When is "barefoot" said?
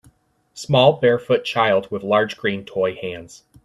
0.93-1.43